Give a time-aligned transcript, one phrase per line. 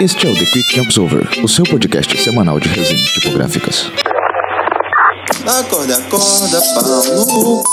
[0.00, 3.90] Este é o The Quick Jumps Over, o seu podcast semanal de resenhas tipográficas.
[5.44, 7.64] Acorda, acorda, pau no cu.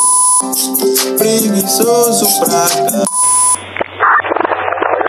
[1.19, 3.05] Preguiçoso pra cá.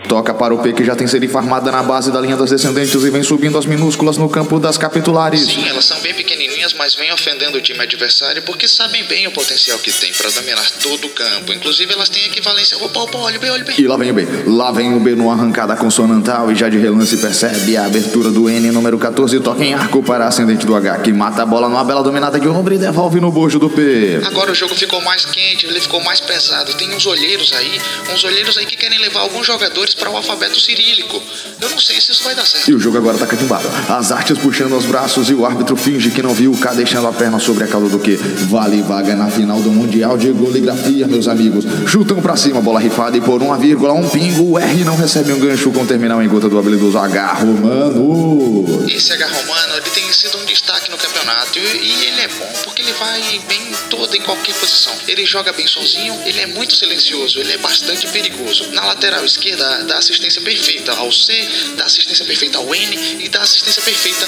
[0.07, 3.03] Toca para o P que já tem serifa armada na base da linha das descendentes
[3.03, 5.41] e vem subindo as minúsculas no campo das capitulares.
[5.41, 9.31] Sim, elas são bem pequenininhas, mas vêm ofendendo o time adversário porque sabem bem o
[9.31, 11.53] potencial que tem para dominar todo o campo.
[11.53, 12.77] Inclusive, elas têm equivalência.
[12.77, 13.75] Opa, opa, olha bem, olha bem.
[13.79, 14.27] E lá vem o B.
[14.45, 18.49] Lá vem o B no arrancada consonantal e já de relance percebe a abertura do
[18.49, 21.67] N número 14 toca em arco para a ascendente do H que mata a bola
[21.67, 24.21] numa bela dominada de ombro e devolve no bojo do P.
[24.25, 26.73] Agora o jogo ficou mais quente, ele ficou mais pesado.
[26.75, 27.79] Tem uns olheiros aí,
[28.13, 31.21] uns olheiros aí que querem levar alguns jogadores para o alfabeto cirílico.
[31.59, 32.69] Eu não sei se isso vai dar certo.
[32.69, 33.67] E o jogo agora tá catimbado.
[33.89, 37.07] As artes puxando os braços e o árbitro finge que não viu o K deixando
[37.07, 41.07] a perna sobre a cauda do que vale vaga na final do Mundial de Goligrafia,
[41.07, 41.65] meus amigos.
[41.87, 45.31] Chutam pra cima, bola rifada e por uma vírgula, um pingo, o R não recebe
[45.33, 48.87] um gancho com terminal em gota do habilidoso H romano.
[48.89, 52.81] Esse H Romano, ele tem sido um destaque no campeonato e, ele é bom porque
[52.81, 54.93] ele vai bem em toda em qualquer posição.
[55.07, 58.71] Ele joga bem sozinho, ele é muito silencioso, ele é bastante perigoso.
[58.71, 61.33] Na lateral esquerda, dá assistência perfeita ao C,
[61.75, 64.27] dá assistência perfeita ao N e dá assistência perfeita.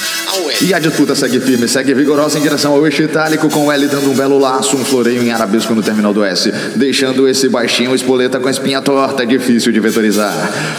[0.62, 3.88] E a disputa segue firme, segue vigorosa em direção ao eixo itálico, com o L
[3.88, 7.94] dando um belo laço, um floreio em arabesco no terminal do S, deixando esse baixinho
[7.96, 10.34] espoleta com a espinha torta, difícil de vetorizar.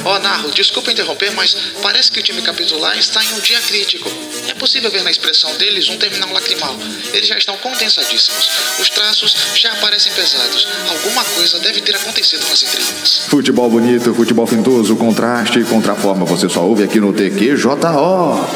[0.05, 4.11] Ó, Narro, desculpa interromper, mas parece que o time capitular está em um dia crítico.
[4.49, 6.77] É possível ver na expressão deles um terminal lacrimal.
[7.13, 8.51] Eles já estão condensadíssimos.
[8.81, 10.67] Os traços já parecem pesados.
[10.91, 13.23] Alguma coisa deve ter acontecido nas entrelinhas.
[13.29, 17.71] Futebol bonito, futebol fintoso, contraste e contraforma, você só ouve aqui no TQJO.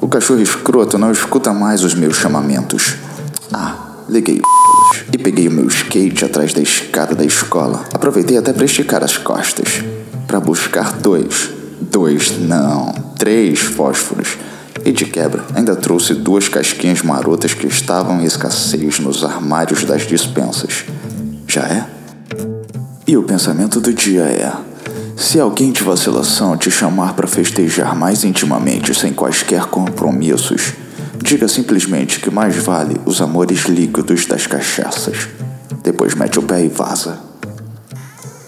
[0.00, 2.94] o cachorro escroto não escuta mais os meus chamamentos.
[3.52, 4.40] Ah, liguei
[5.12, 7.84] e peguei o meu skate atrás da escada da escola.
[7.92, 9.82] Aproveitei até para esticar as costas,
[10.26, 11.50] para buscar dois,
[11.80, 14.38] dois não, três fósforos.
[14.82, 20.06] E de quebra, ainda trouxe duas casquinhas marotas que estavam em escassez nos armários das
[20.06, 20.84] dispensas.
[21.46, 21.99] Já é?
[23.10, 24.52] E o pensamento do dia é:
[25.16, 30.74] se alguém de vacilação te chamar para festejar mais intimamente sem quaisquer compromissos,
[31.20, 35.28] diga simplesmente que mais vale os amores líquidos das cachaças.
[35.82, 37.18] Depois mete o pé e vaza.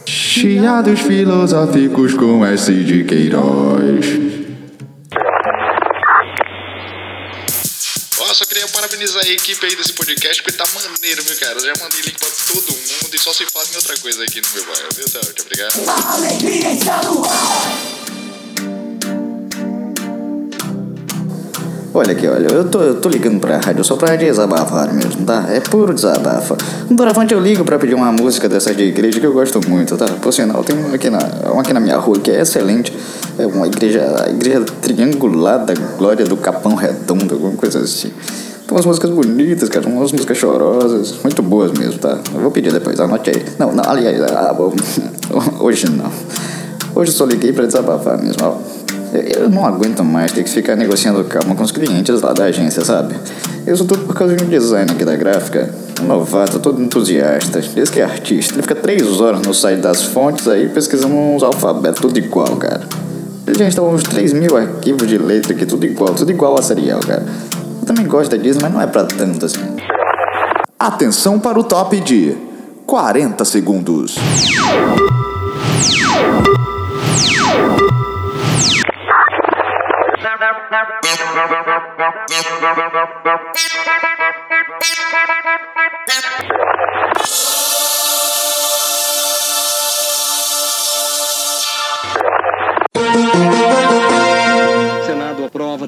[0.07, 4.42] Chiados filosóficos com S de Queiroz.
[8.63, 11.55] Queria parabenizar a equipe aí desse podcast porque tá maneiro, viu, cara?
[11.55, 14.41] Eu já mandei link pra todo mundo e só se faz em outra coisa aqui
[14.41, 15.43] no meu bairro, viu, Tati?
[15.43, 15.73] Obrigado.
[21.95, 25.47] Olha aqui, olha, eu tô, eu tô ligando pra rádio só pra desabafar mesmo, tá?
[25.51, 26.57] É puro desabafo.
[26.91, 30.07] Doravante eu ligo pra pedir uma música dessa de igreja que eu gosto muito, tá?
[30.07, 31.19] Por sinal, tem uma aqui na,
[31.51, 32.93] uma aqui na minha rua que é excelente.
[33.39, 38.13] É uma igreja, a igreja triangular da glória do Capão Redondo, alguma coisa assim.
[38.73, 42.19] Tem umas músicas bonitas, cara, umas músicas chorosas, muito boas mesmo, tá?
[42.35, 43.45] Eu vou pedir depois, anote aí.
[43.59, 44.73] Não, não, aliás, ah, bom,
[45.61, 46.11] hoje não.
[46.95, 48.57] Hoje eu só liguei pra desabafar mesmo, ó.
[49.13, 52.83] Eu não aguento mais ter que ficar negociando calma com os clientes lá da agência,
[52.83, 53.15] sabe?
[53.67, 55.69] Isso tudo por causa de um design aqui da gráfica.
[56.01, 58.55] Um novato, todo entusiasta, diz que é artista.
[58.55, 62.81] Ele fica três horas no site das fontes aí pesquisando uns alfabetos, tudo igual, cara.
[63.55, 67.01] Já instalou uns 3 mil arquivos de letra aqui, tudo igual, tudo igual a serial,
[67.01, 67.23] cara.
[67.95, 69.77] Também gosto da Disney, mas não é pra tanto assim.
[70.79, 72.35] Atenção para o top de
[72.87, 74.17] 40 segundos.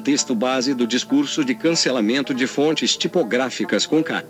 [0.05, 4.23] Texto base do discurso de cancelamento de fontes tipográficas com K.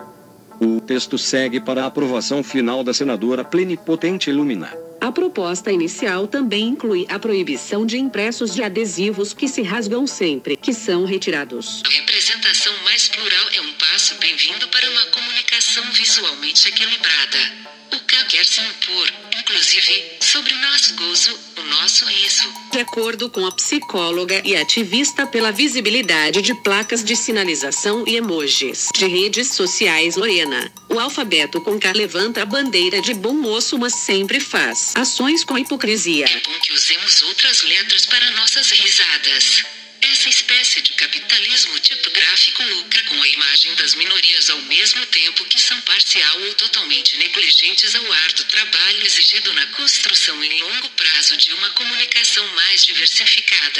[0.57, 4.74] O texto segue para a aprovação final da senadora plenipotente Lumina.
[5.01, 10.56] A proposta inicial também inclui a proibição de impressos de adesivos que se rasgam sempre
[10.56, 11.83] que são retirados.
[11.86, 17.75] A representação mais plural é um passo bem-vindo para uma comunicação visualmente equilibrada.
[17.95, 19.09] O K quer se impor,
[19.39, 22.44] inclusive, sobre o nosso gozo, o nosso riso.
[22.74, 28.89] De acordo com a psicóloga e ativista pela visibilidade de placas de sinalização e emojis
[28.94, 33.95] de redes sociais Lorena, o alfabeto com K levanta a bandeira de bom moço, mas
[33.95, 36.25] sempre faz ações com hipocrisia.
[36.25, 39.63] É bom que usemos outras letras para nossas risadas.
[40.12, 45.60] Essa espécie de capitalismo tipográfico lucra com a imagem das minorias ao mesmo tempo que
[45.60, 51.52] são parcial ou totalmente negligentes ao árduo trabalho exigido na construção em longo prazo de
[51.54, 53.80] uma comunicação mais diversificada.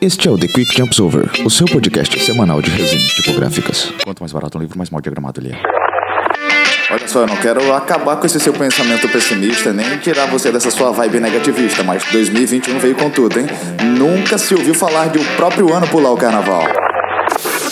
[0.00, 3.92] Este é o The Quick Jumps Over, o seu podcast semanal de resenhas tipográficas.
[4.04, 5.87] Quanto mais barato um livro, mais mal diagramado ele é.
[6.90, 10.70] Olha só, eu não quero acabar com esse seu pensamento pessimista, nem tirar você dessa
[10.70, 13.46] sua vibe negativista, mas 2021 veio com tudo, hein?
[13.98, 16.62] Nunca se ouviu falar de o próprio ano pular o carnaval.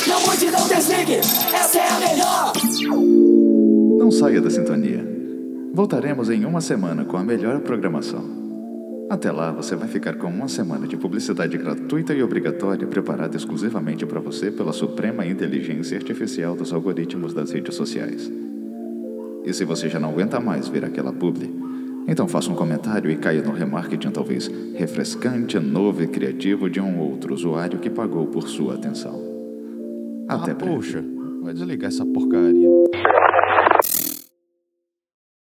[0.07, 1.15] Não mude, não desligue!
[1.15, 2.53] Essa é a melhor!
[3.99, 5.03] Não saia da sintonia.
[5.73, 8.23] Voltaremos em uma semana com a melhor programação.
[9.09, 14.05] Até lá, você vai ficar com uma semana de publicidade gratuita e obrigatória preparada exclusivamente
[14.05, 18.31] para você pela suprema inteligência artificial dos algoritmos das redes sociais.
[19.47, 21.49] E se você já não aguenta mais ver aquela publi,
[22.09, 26.99] então faça um comentário e caia no remarketing talvez refrescante, novo e criativo de um
[26.99, 29.21] outro usuário que pagou por sua atenção.
[30.29, 30.75] Até ah, breve.
[30.75, 31.05] poxa,
[31.43, 32.69] vai desligar essa porcaria.